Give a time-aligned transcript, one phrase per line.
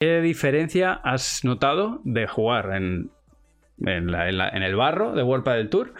[0.00, 3.10] ¿Qué diferencia has notado de jugar en,
[3.86, 5.92] en, el barro de World del Tour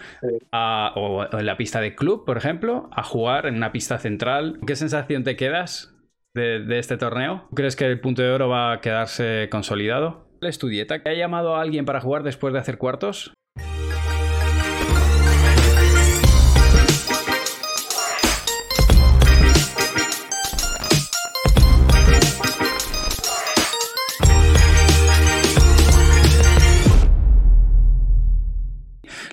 [0.53, 4.59] o en la pista de club, por ejemplo, a jugar en una pista central?
[4.67, 5.95] ¿Qué sensación te quedas
[6.33, 7.47] de, este torneo?
[7.55, 10.27] ¿Crees que el punto de oro va a quedarse consolidado?
[10.41, 11.03] ¿Es tu dieta?
[11.05, 13.35] ¿Ha llamado a alguien para jugar después de hacer cuartos?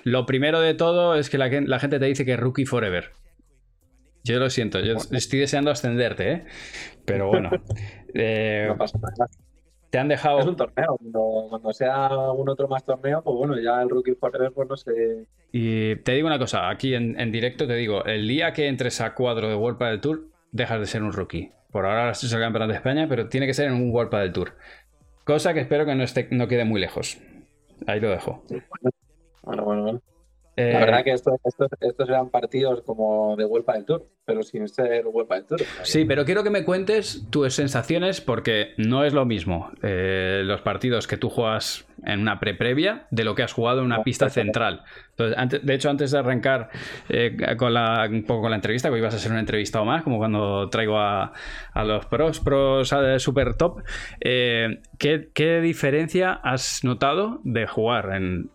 [0.08, 3.10] Lo primero de todo es que la, gente te dice que rookie forever.
[4.24, 6.44] Yo lo siento, yo estoy deseando ascenderte, ¿eh?
[7.04, 7.50] Pero bueno.
[8.14, 9.30] Eh, no pasa nada.
[9.90, 10.40] Te han dejado.
[10.40, 10.96] Es un torneo.
[10.96, 15.26] Cuando, sea un otro más torneo, pues bueno, ya el rookie forever, pues no sé.
[15.52, 19.14] Y te digo una cosa, aquí en, directo te digo: el día que entres a
[19.14, 21.52] cuadro de World del Tour, dejas de ser un rookie.
[21.70, 24.32] Por ahora soy el campeón de España, pero tiene que ser en un World del
[24.32, 24.54] Tour.
[25.24, 27.18] Cosa que espero que no, esté, no quede muy lejos.
[27.86, 28.42] Ahí lo dejo.
[28.48, 28.90] Bueno,
[29.48, 30.02] bueno, bueno.
[30.56, 31.34] la eh, verdad que estos,
[31.80, 35.60] estos, eran partidos como de vuelta del Tour, pero sin ser vuelta del Tour.
[35.82, 40.60] Sí, pero quiero que me cuentes tus sensaciones porque no es lo mismo eh, los
[40.60, 44.28] partidos que tú juegas en una pre-previa de lo que has jugado en una pista
[44.28, 44.82] central.
[45.16, 46.68] Entonces, de hecho, antes de arrancar
[47.08, 49.84] eh, con la, un poco con la entrevista, que ibas a ser una entrevista o
[49.84, 51.32] más, como cuando traigo a,
[51.74, 53.82] los pros, pros super top,
[54.20, 58.50] ¿qué, ¿qué diferencia has notado de jugar en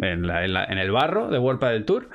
[0.00, 2.08] en, el barro de World del Tour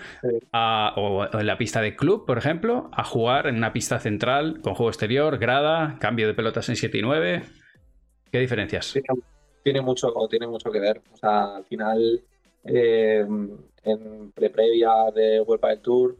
[0.54, 4.76] o en la pista de club, por ejemplo, a jugar en una pista central con
[4.76, 7.44] juego exterior, grada, cambio de pelotas en 7 y 9.
[8.32, 8.94] ¿Qué diferencias?
[9.64, 11.02] Tiene, mucho, tiene mucho que ver.
[11.12, 12.22] O sea, al final,
[12.66, 13.26] eh,
[13.84, 16.18] en pre-previa de World del Tour,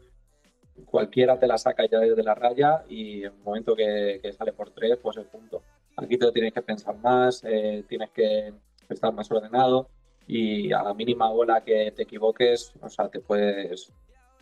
[0.86, 4.70] cualquiera te la saca ya desde la raya y en el momento que, sale por
[4.70, 5.62] tres, pues el punto.
[5.96, 8.52] Aquí te lo tienes que pensar más, eh, tienes que
[8.88, 9.88] estar más ordenado
[10.32, 13.92] y a la mínima bola que te equivoques, o sea, te puedes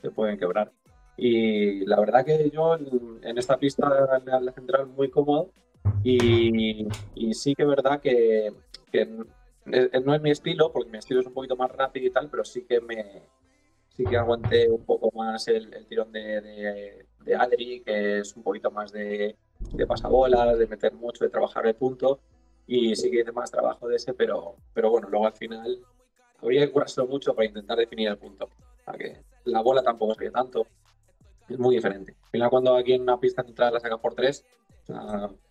[0.03, 0.71] te pueden quebrar.
[1.17, 5.51] Y la verdad que yo en, esta pista en la central muy cómodo
[6.05, 6.87] y,
[7.33, 8.53] sí que es verdad que,
[10.05, 12.45] no es mi estilo, porque mi estilo es un poquito más rápido y tal, pero
[12.45, 13.23] sí que me
[13.89, 18.71] sí que aguanté un poco más el, tirón de, de, Adri, que es un poquito
[18.71, 19.37] más de,
[19.73, 22.21] de pasabolas, de meter mucho, de trabajar el punto
[22.69, 25.79] y sí que hice más trabajo de ese, pero, pero bueno, luego al final
[26.41, 28.51] habría que curarse mucho para intentar definir el punto.
[28.87, 30.67] O que la bola tampoco se ve tanto,
[31.49, 32.15] es muy diferente.
[32.25, 34.45] Al final cuando aquí en una pista central la saca por tres,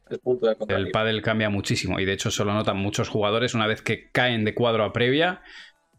[0.09, 0.55] es punto de.
[0.69, 4.45] El pádel cambia muchísimo y de hecho solo notan muchos jugadores una vez que caen
[4.45, 5.41] de cuadro a previa.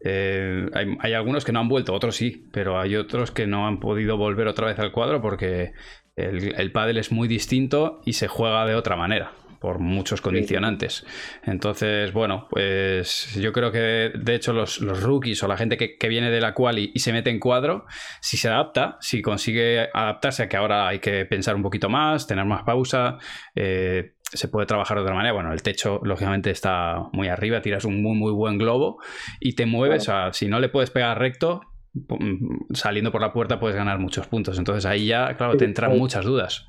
[0.01, 0.67] Eh,
[1.01, 4.15] hay, algunos que no han vuelto, otros sí, pero hay otros que no han podido
[4.15, 5.73] volver otra vez al cuadro porque
[6.15, 11.05] el, el pádel es muy distinto y se juega de otra manera por muchos condicionantes.
[11.43, 16.31] Entonces, bueno, pues yo creo que de hecho los, rookies o la gente que, viene
[16.31, 17.85] de la cual y, se mete en cuadro,
[18.21, 22.25] si se adapta, si consigue adaptarse a que ahora hay que pensar un poquito más,
[22.25, 23.17] tener más pausa,
[23.55, 25.33] eh, se puede trabajar de otra manera.
[25.33, 28.99] Bueno, el techo, lógicamente, está muy arriba, tiras un muy, muy buen globo
[29.39, 30.03] y te mueves.
[30.03, 31.61] O sea, si no le puedes pegar recto,
[32.73, 34.57] saliendo por la puerta puedes ganar muchos puntos.
[34.57, 36.67] Entonces ahí ya, claro, te entran muchas dudas.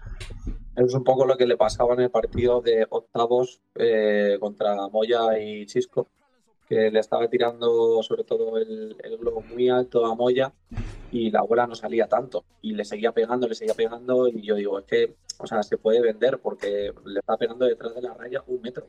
[0.77, 5.39] Es un poco lo que le pasaba en el partido de octavos eh, contra Moya
[5.39, 6.09] y Chisco,
[6.69, 10.53] que le estaba tirando sobre todo el, globo muy alto a Moya
[11.11, 12.45] y la bola no salía tanto.
[12.63, 15.77] Y le seguía pegando, le seguía pegando y yo digo, es que, o sea, se
[15.77, 18.89] puede vender porque le está pegando detrás de la raya un metro.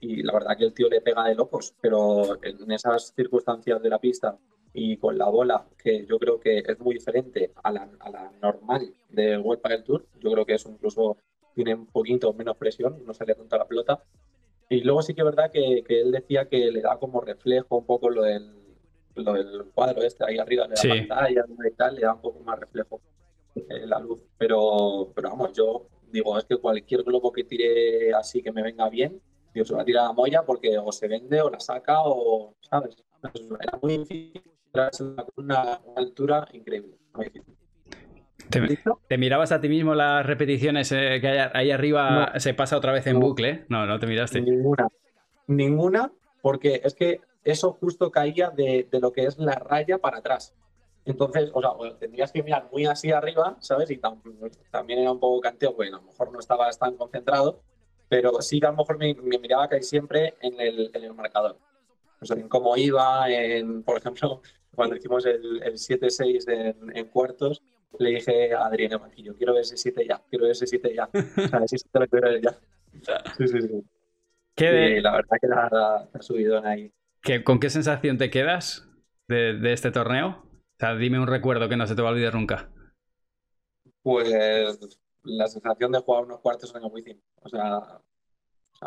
[0.00, 3.88] Y la verdad que el tío le pega de locos, pero en esas circunstancias de
[3.88, 4.36] la pista
[4.76, 8.32] y con la bola, que yo creo que es muy diferente a la, a la
[8.42, 10.04] normal de World del Tour.
[10.18, 11.16] Yo creo que eso incluso
[11.54, 14.02] tiene un poquito menos presión, no sale tanta la pelota.
[14.68, 17.78] Y luego sí que es verdad que, que, él decía que le da como reflejo
[17.78, 18.50] un poco lo del,
[19.14, 22.40] lo del cuadro este ahí arriba de la pantalla y tal, le da un poco
[22.40, 23.00] más reflejo
[23.54, 24.20] eh, la luz.
[24.36, 28.88] Pero, pero vamos, yo digo, es que cualquier globo que tire así que me venga
[28.88, 29.20] bien,
[29.54, 32.54] yo se va a tirar a Moya porque o se vende o la saca o,
[32.60, 32.96] ¿sabes?
[33.32, 34.42] Era muy difícil
[35.36, 36.96] una, altura increíble.
[39.08, 42.92] Te, mirabas a ti mismo las repeticiones eh, que hay, ahí arriba se pasa otra
[42.92, 43.64] vez en bucle?
[43.68, 44.40] No, no te miraste.
[44.40, 44.88] Ninguna.
[45.46, 46.12] Ninguna,
[46.42, 50.54] porque es que eso justo caía de, lo que es la raya para atrás.
[51.04, 53.90] Entonces, o sea, tendrías que mirar muy así arriba, ¿sabes?
[53.90, 53.98] Y
[54.70, 57.60] también era un poco canteo, porque a lo mejor no estabas tan concentrado,
[58.08, 61.58] pero sí que a lo mejor me, miraba casi siempre en el, en el marcador.
[62.24, 64.42] Sea, en cómo iba, en, por ejemplo,
[64.74, 67.62] cuando hicimos el, el 7-6 en, en, cuartos,
[67.98, 71.08] le dije a Adrián Manquillo, quiero ese 7 ya, quiero ese 7 ya.
[71.44, 72.58] O sea, ese 7 lo quiero ya.
[73.36, 73.84] Sí, sí, sí.
[74.56, 76.92] Y la verdad que la, ha subido en ahí.
[77.44, 78.88] ¿Con qué sensación te quedas
[79.28, 80.28] de, de, este torneo?
[80.28, 82.70] O sea, dime un recuerdo que no se te va a olvidar nunca.
[84.02, 84.30] Pues
[85.24, 87.20] la sensación de jugar unos cuartos en el Wizzing.
[87.42, 88.00] O sea,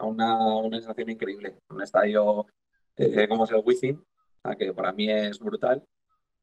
[0.04, 1.56] una, una sensación increíble.
[1.70, 2.46] Un estadio
[2.98, 4.04] eh, como es el Wizzing,
[4.58, 5.84] que para mí es brutal.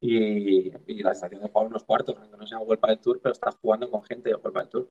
[0.01, 0.69] Y,
[1.01, 3.89] la sensación de jugar unos cuartos, aunque no sea World del Tour, pero estás jugando
[3.89, 4.89] con gente de World del Tour.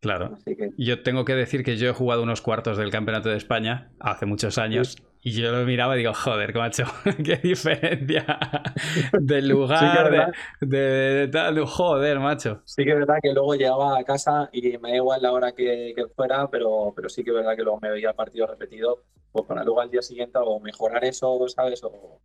[0.00, 0.36] Claro.
[0.76, 4.26] Yo tengo que decir que yo he jugado unos cuartos del Campeonato de España hace
[4.26, 4.96] muchos años
[5.26, 6.84] y yo lo miraba y digo, joder, macho,
[7.24, 8.38] qué diferencia
[9.20, 12.62] del lugar, de, tal, joder, macho.
[12.64, 15.50] Sí que es verdad que luego llegaba a casa y me da igual la hora
[15.50, 19.02] que, fuera, pero, pero sí que es verdad que luego me veía el partido repetido,
[19.32, 21.82] pues para luego al día siguiente o mejorar eso, ¿sabes?
[21.82, 22.20] O,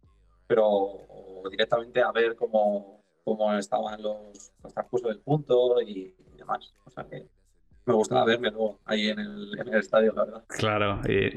[0.46, 1.00] pero
[1.50, 6.72] directamente a ver cómo, cómo estaban los, los transcursos del punto y, y demás.
[6.86, 7.26] O sea que
[7.86, 10.44] me gustaba verme luego ahí en el, estadio, la verdad.
[10.48, 11.02] Claro.
[11.08, 11.32] Y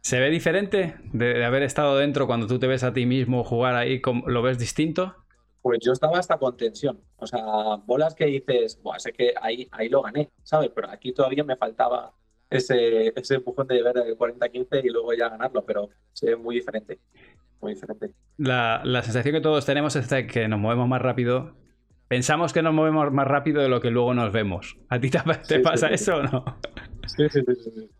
[0.00, 3.76] ¿Se ve diferente de, haber estado dentro cuando tú te ves a ti mismo jugar
[3.76, 4.00] ahí?
[4.26, 5.14] ¿Lo ves distinto?
[5.60, 7.00] Pues yo estaba hasta con tensión.
[7.16, 7.42] O sea,
[7.86, 10.70] bolas que dices, Buah, sé que ahí, ahí lo gané, ¿sabes?
[10.74, 12.12] Pero aquí todavía me faltaba
[12.50, 16.56] ese, ese empujón de ver el 40-15 y luego ya ganarlo, pero se ve muy
[16.56, 16.98] diferente.
[17.60, 18.10] Muy diferente.
[18.36, 21.54] La, la sensación que todos tenemos es de que nos movemos más rápido
[22.08, 24.76] Pensamos que nos movemos más rápido de lo que luego nos vemos.
[24.88, 26.44] ¿A ti te, pasa eso o no?
[27.06, 27.90] Sí, sí, sí, sí.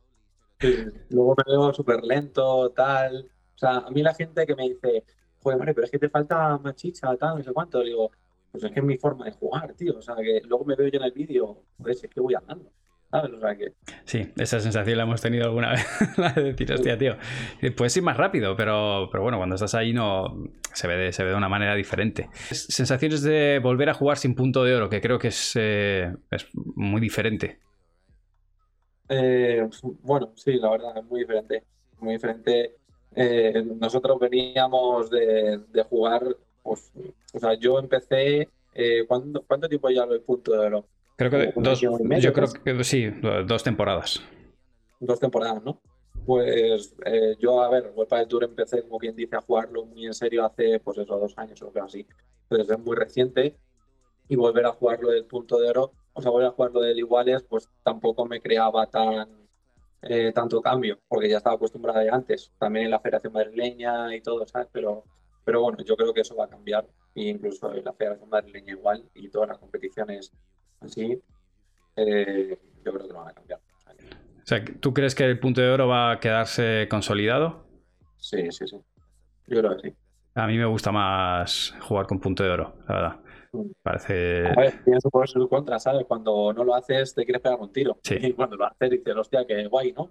[1.11, 3.31] Luego me veo súper lento, tal.
[3.55, 5.05] O sea, a mí la gente que me dice,
[5.43, 7.83] joder, Mario, pero es que te falta machicha, tal, no sé cuánto.
[7.83, 8.11] Le digo,
[8.51, 9.99] pues es que es mi forma de jugar, tío.
[9.99, 12.71] O sea, que luego me veo yo en el vídeo, pues es que voy andando.
[14.05, 15.87] Sí, esa sensación la hemos tenido alguna vez,
[16.19, 17.17] la de decir, hostia, tío,
[17.77, 20.25] puedes ir más rápido, pero, pero bueno, cuando estás ahí no
[20.73, 22.29] se ve, de, se ve de una manera diferente.
[22.51, 26.49] Sensaciones de volver a jugar sin punto de oro, que creo que es, eh, es
[26.55, 27.61] muy diferente.
[29.09, 29.69] Eh,
[30.03, 31.63] bueno, sí, la verdad, es muy diferente.
[32.01, 32.77] Muy diferente.
[33.15, 36.23] Eh, nosotros veníamos de, jugar,
[36.63, 36.93] pues,
[37.33, 38.49] o sea, yo empecé,
[39.07, 40.87] ¿cuánto, tiempo ya lo he punto de oro?
[41.17, 43.09] Creo que dos, yo creo que sí,
[43.47, 44.21] dos temporadas.
[44.99, 45.81] Dos temporadas, ¿no?
[46.27, 50.07] Pues eh, yo, a ver, World del Tour empecé, como quien dice, a jugarlo muy
[50.07, 52.07] en serio hace, pues eso, dos años o algo así.
[52.49, 53.57] Entonces es muy reciente
[54.29, 57.43] y volver a jugarlo del punto de oro, o sea, volver a jugarlo del iguales,
[57.43, 59.29] pues tampoco me creaba tan
[60.03, 64.21] eh, tanto cambio, porque ya estaba acostumbrada de antes, también en la Federación Madrileña y
[64.21, 64.69] todo, ¿sabes?
[64.73, 65.05] Pero,
[65.45, 68.73] pero bueno, yo creo que eso va a cambiar, e incluso en la Federación Madrileña
[68.73, 70.33] igual, y todas las competiciones
[70.85, 71.21] así,
[71.97, 73.61] eh, yo creo que lo van a cambiar.
[74.45, 77.65] O sea, ¿tú crees que el punto de oro va a quedarse consolidado?
[78.19, 78.77] Sí, sí, sí.
[79.47, 79.97] Yo creo que sí.
[80.35, 83.21] A mí me gusta más jugar con punto de oro, la verdad.
[83.53, 83.71] Mm.
[83.83, 84.47] Parece.
[84.49, 86.05] A ver, tienes por su contra, ¿sabes?
[86.07, 87.99] Cuando no lo haces, te quieres pegar un tiro.
[88.03, 88.17] Sí.
[88.21, 90.11] Y cuando lo haces, dices, hostia, qué guay, ¿no?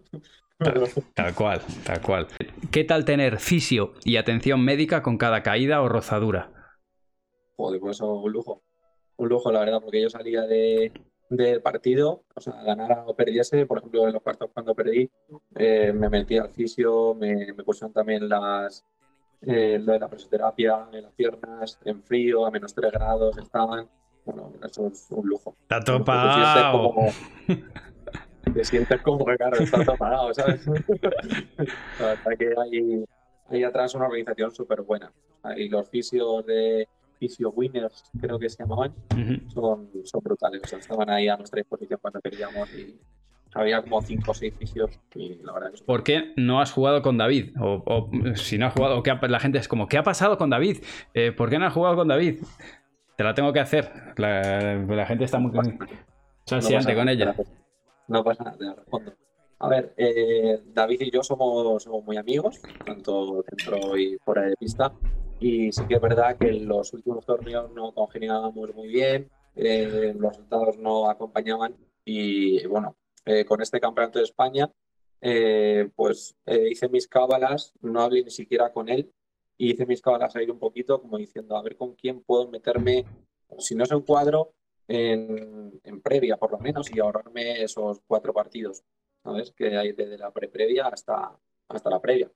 [1.13, 2.27] Tal, cual, tal cual.
[2.71, 6.51] ¿Qué tal tener fisio y atención médica con cada caída o rozadura?
[7.57, 8.61] Joder, pues eso un lujo
[9.23, 10.91] un lujo, la verdad, porque yo salía de,
[11.29, 15.09] del partido, o sea, ganara o perdiese, por ejemplo, en los cuartos cuando perdí,
[15.55, 18.85] eh, me metí al fisio, me, me pusieron también las,
[19.41, 23.87] eh, lo de la presoterapia en las piernas, en frío, a menos 3 grados estaban.
[24.25, 25.55] Bueno, eso es un lujo.
[25.63, 26.93] Está todo pagado.
[28.53, 30.65] Te sientes como que, claro, está todo pagado, ¿sabes?
[31.99, 33.05] la verdad que hay,
[33.49, 35.11] hay atrás una organización súper buena.
[35.57, 36.87] Y los fisios de
[37.23, 38.93] Fisio Winners, creo que se llamaban,
[39.47, 40.61] son, son brutales.
[40.73, 42.99] estaban ahí a nuestra disposición cuando queríamos y
[43.53, 47.01] había como 5 o 6 fisios y la verdad que ¿Por qué no has jugado
[47.01, 47.55] con David?
[47.61, 50.83] O, si no has jugado, la gente es como, ¿qué ha pasado con David?
[51.13, 52.41] Eh, ¿Por qué no has jugado con David?
[53.15, 53.89] Te la tengo que hacer.
[54.17, 55.57] La, gente está muy
[56.51, 57.35] ansiante con ella.
[58.09, 59.13] No pasa nada, te respondo.
[59.59, 64.57] A ver, eh, David y yo somos, somos, muy amigos, tanto dentro y fuera de
[64.57, 64.91] pista
[65.39, 70.13] y sí que es verdad que en los últimos torneos no congeniábamos muy bien, eh,
[70.17, 71.75] los resultados no acompañaban
[72.05, 74.71] y bueno, eh, con este campeonato de España
[75.21, 79.11] eh, pues hice mis cábalas, no hablé ni siquiera con él
[79.57, 82.49] y hice mis cábalas a ir un poquito como diciendo a ver con quién puedo
[82.49, 83.05] meterme,
[83.59, 84.53] si no es un cuadro,
[84.87, 88.83] en, previa por lo menos y ahorrarme esos cuatro partidos,
[89.23, 89.51] ¿sabes?
[89.51, 91.37] Que hay desde la pre-previa hasta,
[91.69, 92.29] hasta la previa.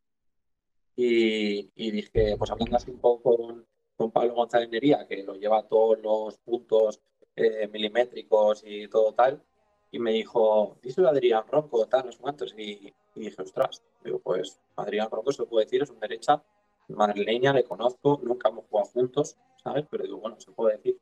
[0.99, 5.67] Y, dije, pues hablando así un poco con, con Pablo González Nería, que lo lleva
[5.67, 6.99] todos los puntos
[7.35, 9.43] eh, milimétricos y todo tal,
[9.91, 14.19] y me dijo, díselo a Adrián Ronco, tal, no sé cuántos, y, dije, ostras, digo,
[14.19, 16.43] pues Adrián Ronco se lo puede decir, es un derecha
[16.89, 19.85] madrileña, le conozco, nunca hemos jugado juntos, ¿sabes?
[19.89, 20.97] Pero digo, bueno, se puede decir.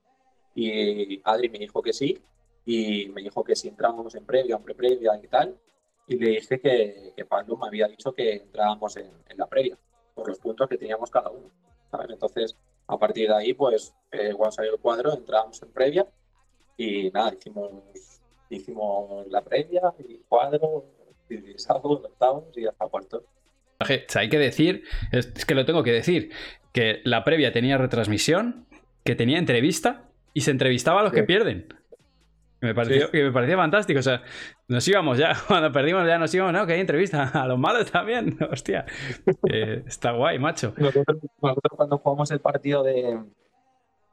[0.55, 2.21] Y Adri me dijo que sí,
[2.65, 5.57] y me dijo que si entrábamos en previa, en pre-previa y tal,
[6.07, 9.77] y le dije que, que Pablo me había dicho que entrábamos en, la previa,
[10.15, 11.51] por los puntos que teníamos cada uno.
[12.09, 12.57] Entonces,
[12.87, 16.07] a partir de ahí, pues, eh, cuando salió el cuadro, entrábamos en previa
[16.77, 17.71] y nada, hicimos,
[18.49, 20.85] hicimos la previa y cuadro,
[21.29, 23.23] y sábado, octavos y hasta cuartos.
[23.79, 26.31] Hay que decir, es que lo tengo que decir,
[26.71, 28.67] que la previa tenía retransmisión,
[29.03, 31.67] que tenía entrevista y se entrevistaba a los que pierden.
[32.65, 33.99] Me pareció, me parecía fantástico.
[33.99, 34.23] O sea,
[34.67, 37.91] nos íbamos ya, cuando perdimos ya nos íbamos, no, que hay entrevista a los malos
[37.91, 38.37] también.
[38.51, 38.85] Hostia,
[39.51, 40.73] eh, está guay, macho.
[40.77, 43.23] Nosotros, cuando jugamos el partido de,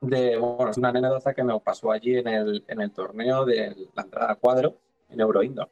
[0.02, 3.74] de, bueno, es una anécdota que nos pasó allí en el, en el torneo de
[3.94, 4.76] la entrada a cuadro
[5.08, 5.70] en Euroindoor.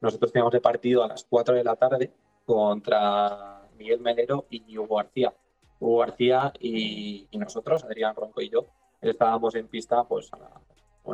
[0.00, 2.12] Nosotros teníamos el partido a las 4 de la tarde
[2.44, 5.32] contra Miguel Melero y Hugo García.
[5.80, 8.66] Hugo García y, nosotros, Adrián Ronco y yo,
[9.00, 10.30] estábamos en pista, pues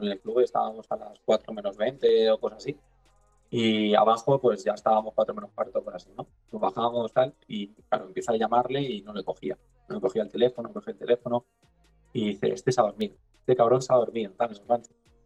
[0.02, 2.76] en el club estábamos a las 4 menos 20 o cosas así.
[3.50, 6.26] Y abajo, pues ya estábamos 4 menos cuarto, por así, ¿no?
[6.50, 9.56] Nos bajábamos tal y, claro, empieza a llamarle y no le cogía.
[9.88, 11.44] No le cogía el teléfono, no cogía el teléfono
[12.14, 14.58] y dice, este se ha dormido, este cabrón se ha dormido, tal,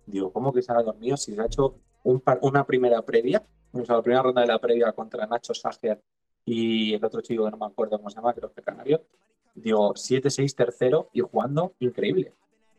[0.06, 3.96] Digo, ¿cómo que se ha dormido si se ha hecho una primera previa, o sea,
[3.96, 6.02] la primera ronda de la previa contra Nacho Sager
[6.46, 9.02] y el otro chico que no me acuerdo cómo se llama, creo que Canario,
[9.54, 12.32] digo, 7-6 tercero y jugando increíble.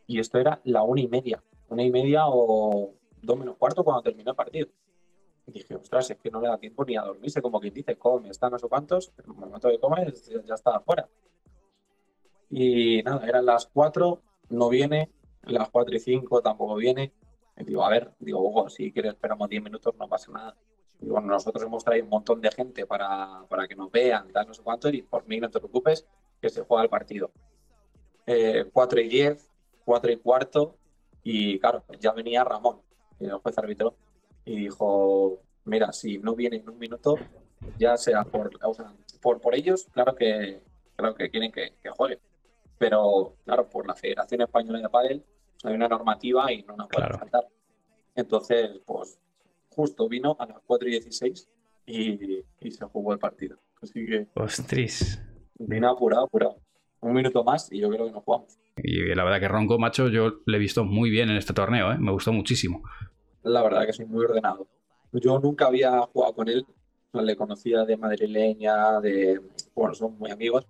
[0.08, 4.02] Y esto era la una y media, una y media o dos menos cuarto cuando
[4.02, 4.68] terminó el partido.
[5.46, 8.28] Dije, ostras, es que no le da tiempo ni a dormirse, como quien dice, come,
[8.28, 10.14] está no sé cuántos, el momento de comer
[10.46, 11.08] ya está afuera.
[12.50, 15.10] Y nada, eran las 4, no viene,
[15.42, 17.12] las 4 y 5 tampoco viene.
[17.56, 20.56] Y digo, a ver, digo, Hugo, si quieres esperamos 10 minutos no pasa nada.
[21.00, 24.46] Y bueno, nosotros hemos traído un montón de gente para, para que nos vean, tal,
[24.46, 26.06] no sé cuánto, y por mí no te preocupes,
[26.40, 27.30] que se juega el partido.
[28.26, 29.50] Eh, 4 y 10,
[29.84, 30.76] 4 y cuarto,
[31.22, 32.80] y claro, ya venía Ramón,
[33.18, 33.94] el juez árbitro,
[34.44, 37.16] y dijo, mira, si no viene en un minuto,
[37.78, 40.62] ya sea por, o sea, por, por ellos, claro que,
[40.96, 42.18] claro que quieren que, que juegue
[42.80, 46.88] pero claro, por la Federación Española de Padel pues, hay una normativa y no nos
[46.88, 47.46] puede faltar.
[48.14, 49.18] Entonces, pues
[49.68, 51.48] justo vino a las 4 y 16
[51.84, 53.58] y, se jugó el partido.
[53.82, 54.28] Así que.
[54.34, 55.22] Ostris.
[55.58, 56.56] Vino apurado, apurado.
[57.00, 58.58] Un minuto más y yo creo que nos jugamos.
[58.76, 61.92] Y la verdad que Ronco, macho, yo le he visto muy bien en este torneo,
[61.92, 61.98] ¿eh?
[61.98, 62.82] me gustó muchísimo.
[63.42, 64.66] La verdad que soy muy ordenado.
[65.12, 66.66] Yo nunca había jugado con él,
[67.12, 69.40] le conocía de madrileña, de.
[69.74, 70.66] Bueno, son muy amigos,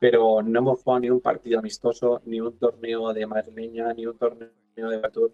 [0.00, 4.16] pero no hemos jugado ni un partido amistoso, ni un torneo de madrileña, ni un
[4.16, 5.32] torneo de Tour.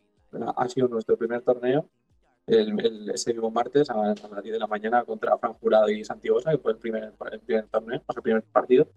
[0.56, 1.88] Ha sido nuestro primer torneo
[2.46, 6.50] el, ese mismo martes a, las 10 de la mañana contra Fran Jurado y Santiagosa,
[6.50, 8.88] que fue el primer, el primer torneo, el primer partido.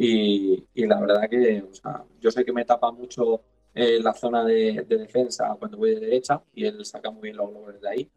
[0.00, 3.42] Y, y la verdad que o sea, yo sé que me tapa mucho
[3.74, 7.36] eh, la zona de, de, defensa cuando voy de derecha y él saca muy bien
[7.36, 8.10] los globos de ahí.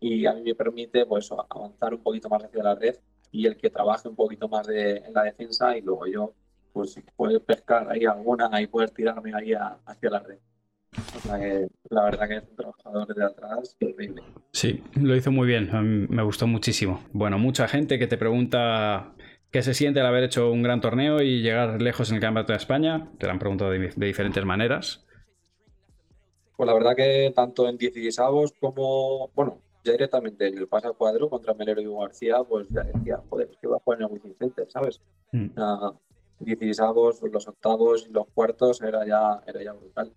[0.00, 2.96] Y a mí me permite pues, avanzar un poquito más hacia la red
[3.32, 6.32] y el que trabaje un poquito más de, en la defensa y luego yo
[6.72, 9.52] pues puedo pescar ahí alguna y poder tirarme ahí
[9.86, 10.38] hacia la red.
[11.90, 14.22] la verdad que es un trabajador de atrás increíble.
[14.52, 17.00] Sí, lo hizo muy bien, me gustó muchísimo.
[17.12, 19.14] Bueno, mucha gente que te pregunta
[19.54, 22.52] qué se siente al haber hecho un gran torneo y llegar lejos en el Campeonato
[22.52, 25.06] de España, te lo han preguntado de, diferentes maneras.
[26.56, 30.88] Pues la verdad que tanto en 16 avos como, bueno, ya directamente en el pase
[30.98, 34.06] cuadro contra Melero y García, pues ya decía, joder, es que va a jugar en
[34.06, 35.00] el Wizzing Center, ¿sabes?
[35.30, 35.50] Mm.
[35.56, 35.94] Uh,
[36.40, 36.80] 16
[37.30, 40.12] los octavos y los cuartos era ya, era ya brutal.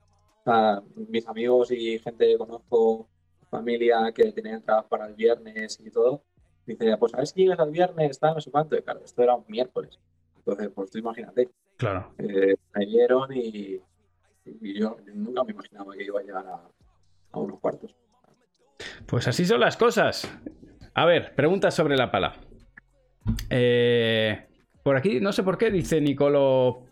[0.95, 3.07] mis amigos y gente que conozco,
[3.51, 6.23] familia que tenía entradas para el viernes y todo,
[6.67, 8.77] dice, pues a ver si llegas al viernes, está no sé cuánto.
[8.77, 9.99] Y claro, esto era un miércoles.
[10.37, 11.49] Entonces, pues tú imagínate.
[11.77, 12.13] Claro.
[12.17, 12.55] Eh,
[13.33, 13.81] y,
[14.79, 16.61] yo nunca me imaginaba que iba a llegar a,
[17.31, 17.95] a unos cuartos.
[19.05, 20.29] Pues así son las cosas.
[20.93, 22.35] A ver, preguntas sobre la pala.
[23.49, 24.47] Eh,
[24.83, 26.85] por aquí, no sé por qué, dice Nicolo,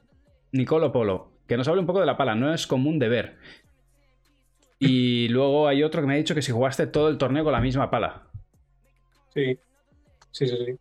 [0.51, 2.36] Nicolo Polo, que nos hable un poco de la pala.
[2.36, 3.38] No es común de ver.
[4.79, 7.53] Y luego hay otro que me ha dicho que si jugaste todo el torneo con
[7.53, 8.25] la misma pala.
[9.36, 9.60] Sí,
[10.32, 10.80] sí, sí, sí.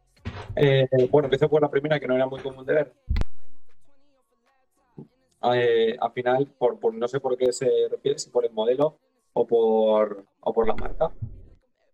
[0.54, 2.94] Eh, bueno, empecé por la primera que no era muy común de ver.
[5.54, 8.98] Eh, al final, por, no sé por qué se refiere, si por el modelo,
[9.32, 11.10] o por, o por la marca.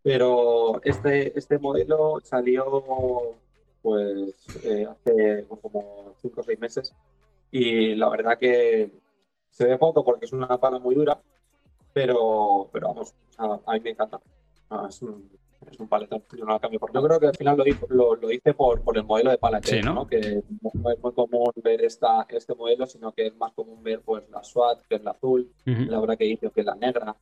[0.03, 3.39] Pero este, este modelo salió
[3.83, 6.95] pues eh, hace como 5 o 6 meses
[7.51, 8.93] y la verdad que
[9.51, 11.21] se ve poco porque es una pala muy dura,
[11.95, 14.21] pero, pero vamos, a, mí me encanta.
[14.89, 16.81] es, un, es un paletón, yo no lo cambio.
[16.81, 19.31] Porque yo creo que al final lo, hice, lo, lo hice por, por el modelo
[19.31, 20.07] de pala que, ¿no?
[20.07, 24.01] que no es muy común ver esta, este modelo, sino que es más común ver
[24.01, 27.17] pues la SWAT, que es la azul, la verdad que hice que es la negra,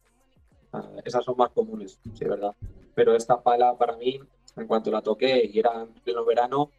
[1.05, 2.55] esas son más comunes, sí, verdad.
[2.95, 4.21] Pero esta pala para mí
[4.57, 6.71] en cuanto la toqué y era en pleno verano,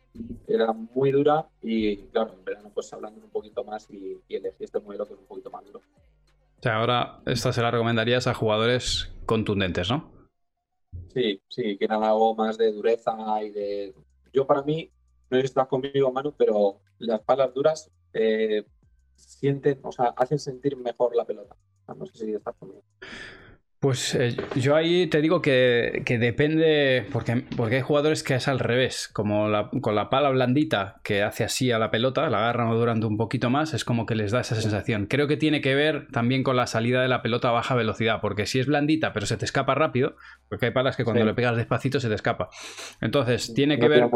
[0.47, 4.65] era muy dura y claro, en verano pues hablando un poquito más y, y elegí
[4.65, 5.79] este modelo que es un poquito más duro.
[5.79, 10.18] O sea, ahora esta se la recomendarías a jugadores contundentes, ¿no?
[11.13, 13.95] Sí, sí, que nada hago más de dureza y de...
[14.31, 14.91] Yo para mí,
[15.29, 18.63] no estás conmigo, Manu, pero las palas duras eh,
[19.15, 21.55] sienten, o sea, hacen sentir mejor la pelota.
[21.87, 22.83] No sé si estás conmigo.
[23.79, 28.59] Pues eh, yo ahí te digo que, depende, porque, porque hay jugadores que es al
[28.59, 29.47] revés, como
[29.79, 33.49] con la pala blandita que hace así a la pelota, la agarran durante un poquito
[33.49, 35.05] más, es como que les da esa sensación.
[35.05, 38.19] Creo que tiene que ver también con la salida de la pelota a baja velocidad,
[38.19, 40.17] porque si es blandita pero se te escapa rápido,
[40.49, 42.49] porque hay palas que cuando le pegas despacito se te escapa.
[42.99, 44.09] Entonces, tiene que ver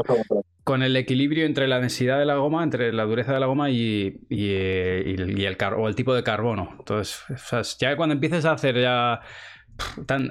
[0.65, 3.69] con el equilibrio entre la densidad de la goma, entre la dureza de la goma
[3.69, 6.75] y, el, o el tipo de carbono.
[6.79, 9.21] Entonces, ya cuando empieces a hacer ya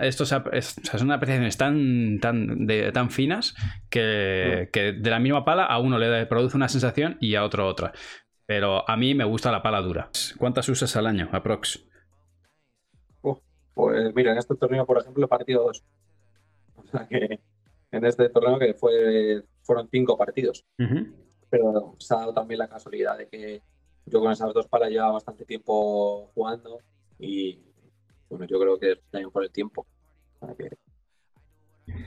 [0.02, 3.54] esto son apreciaciones tan, tan, tan finas
[3.90, 7.92] que, de la misma pala a uno le produce una sensación y a otro otra.
[8.46, 10.10] Pero a mí me gusta la pala dura.
[10.38, 11.86] ¿Cuántas usas al año, aprox?
[13.74, 15.82] pues mira, en este torneo, por ejemplo, he partido dos.
[16.74, 17.40] O sea que
[17.90, 20.66] en este torneo que fue, fueron cinco partidos.
[21.48, 23.62] Pero se ha dado también la casualidad de que
[24.06, 26.80] yo con esas dos palas llevaba bastante tiempo jugando
[27.18, 27.60] y
[28.32, 29.86] bueno, yo creo que también por el tiempo.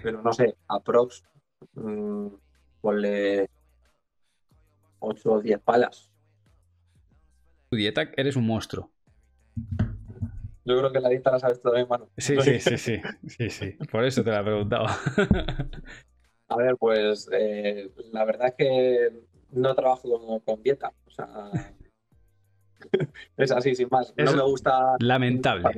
[0.02, 1.24] Pero no sé, aprox,
[1.74, 2.28] mmm,
[2.82, 3.48] ponle
[5.00, 6.10] 8 o 10 palas.
[7.70, 8.92] Tu dieta eres un monstruo.
[10.66, 12.10] Yo creo que la dieta la sabes todavía, mano.
[12.18, 13.72] Sí, sí, sí, sí, sí, sí.
[13.92, 14.88] Por eso te la he preguntado.
[16.48, 20.92] A ver, pues eh, la verdad es que no trabajo con dieta.
[21.06, 21.75] O sea,
[23.38, 24.14] es así, sin más.
[24.18, 24.96] no me gusta.
[25.00, 25.70] Lamentable.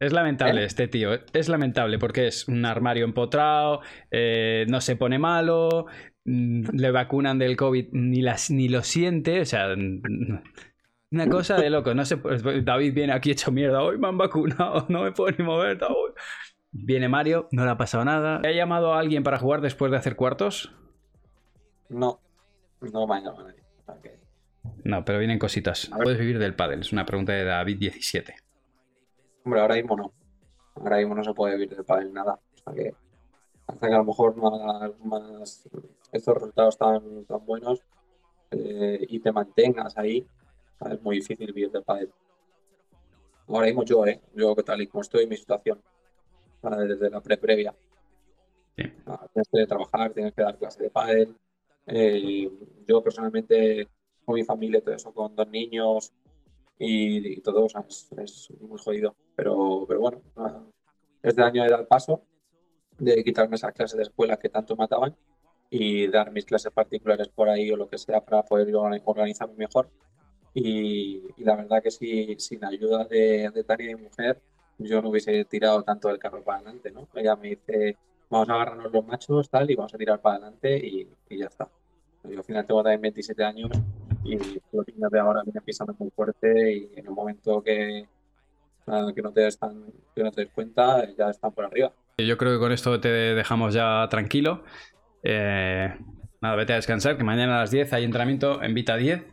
[0.00, 0.66] Es lamentable ¿Eh?
[0.66, 5.86] este tío, es lamentable porque es un armario empotrado, eh, no se pone malo,
[6.24, 9.74] mm, le vacunan del COVID, ni, las, ni lo siente, o sea,
[11.10, 11.94] una cosa de loco.
[11.94, 15.36] No sé, pues, David viene aquí hecho mierda, hoy me han vacunado, no me puedo
[15.36, 15.80] ni mover.
[16.70, 18.40] Viene Mario, no le ha pasado nada.
[18.44, 20.72] ¿Ha llamado a alguien para jugar después de hacer cuartos?
[21.88, 22.20] No,
[22.92, 24.18] no me ha llamado a nadie.
[24.84, 25.90] No, pero vienen cositas.
[26.02, 26.80] ¿Puedes vivir del pádel?
[26.80, 28.34] Es una pregunta de David17.
[29.44, 30.12] Hombre, ahora mismo no.
[30.76, 32.34] Ahora mismo no se puede vivir del pádel nada.
[32.54, 32.94] O sea que
[33.66, 35.68] hasta que a lo mejor más,
[36.10, 37.82] estos resultados tan, tan buenos
[38.50, 40.26] eh, y te mantengas ahí,
[40.90, 42.10] es muy difícil vivir del pádel.
[43.46, 44.20] Ahora mismo yo, ¿eh?
[44.34, 45.80] Yo tal y como estoy, mi situación,
[46.62, 47.74] desde la pre-previa.
[49.06, 51.36] Ah, tienes que trabajar, tienes que dar clase de pádel.
[51.86, 52.50] Eh,
[52.86, 53.88] yo personalmente,
[54.28, 56.12] con mi familia, todo eso, con dos niños,
[56.78, 57.82] y, todo, o sea,
[58.22, 59.16] es, muy jodido.
[59.34, 60.20] Pero, pero bueno,
[61.22, 62.22] este año he dado el paso
[62.98, 65.16] de quitarme esas clases de escuela que tanto mataban
[65.70, 68.70] y dar mis clases particulares por ahí o lo que sea para poder
[69.06, 69.88] organizarme mejor.
[70.52, 74.42] Y, la verdad que si, sin ayuda de, de Tania y mi mujer,
[74.76, 77.08] yo no hubiese tirado tanto el carro para adelante, ¿no?
[77.14, 77.96] Ella me dice,
[78.28, 81.46] vamos a agarrarnos los machos, tal, y vamos a tirar para adelante y, y ya
[81.46, 81.66] está.
[82.24, 83.70] Yo al final tengo también 27 años
[84.28, 88.06] y de ahora vienen pisando muy fuerte y en un momento que,
[89.14, 89.58] que, no te des
[90.14, 91.92] que no te des cuenta ya están por arriba.
[92.18, 94.64] Yo creo que con esto te dejamos ya tranquilo.
[95.22, 95.94] Eh,
[96.40, 99.24] nada, vete a descansar, que mañana a las 10 hay entrenamiento en Vita 10.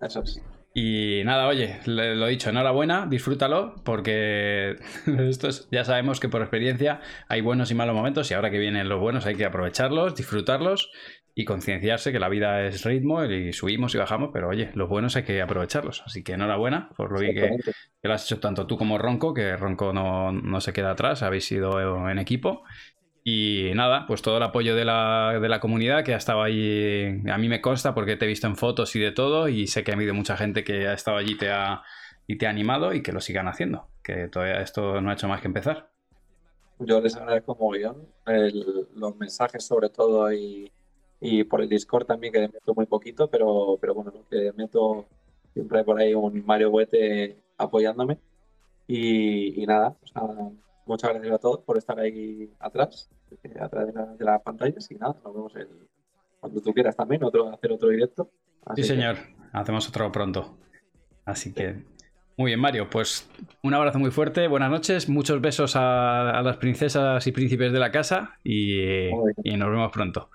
[0.00, 0.42] Eso es.
[0.76, 4.76] Y nada, oye, lo dicho, enhorabuena, disfrútalo, porque
[5.28, 8.88] estos ya sabemos que por experiencia hay buenos y malos momentos y ahora que vienen
[8.88, 10.90] los buenos hay que aprovecharlos, disfrutarlos
[11.36, 15.16] y concienciarse que la vida es ritmo y subimos y bajamos, pero oye, los buenos
[15.16, 16.02] hay que aprovecharlos.
[16.06, 19.56] Así que enhorabuena por lo que, que, lo has hecho tanto tú como Ronco, que
[19.56, 22.62] Ronco no, se queda atrás, habéis sido en equipo.
[23.24, 27.22] Y nada, pues todo el apoyo de la, de la, comunidad que ha estado ahí,
[27.28, 29.82] a mí me consta porque te he visto en fotos y de todo y sé
[29.82, 31.82] que ha habido mucha gente que ha estado allí te ha,
[32.26, 35.26] y te ha animado y que lo sigan haciendo, que todavía esto no ha hecho
[35.26, 35.90] más que empezar.
[36.80, 38.06] Yo les agradezco como guion
[38.94, 40.70] los mensajes sobre todo y,
[41.20, 45.06] y por el Discord también que meto muy poquito, pero, pero bueno, que meto
[45.52, 48.18] siempre por ahí un Mario Huete apoyándome.
[48.86, 49.96] Y, nada,
[50.84, 53.08] muchas gracias a todos por estar ahí atrás,
[53.58, 53.86] atrás
[54.18, 55.68] de, las pantallas y nada, nos vemos el,
[56.38, 58.30] cuando tú quieras también, otro, hacer otro directo.
[58.76, 59.16] sí, señor,
[59.52, 60.58] hacemos otro pronto.
[61.24, 61.82] Así que,
[62.36, 63.26] muy bien, Mario, pues
[63.62, 67.90] un abrazo muy fuerte, buenas noches, muchos besos a, las princesas y príncipes de la
[67.90, 69.08] casa y,
[69.42, 70.28] y nos vemos pronto.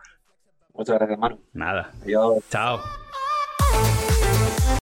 [0.80, 1.38] Muchas gracias, hermano.
[1.52, 1.92] Nada.
[2.04, 2.42] Adiós.
[2.50, 2.80] Chao.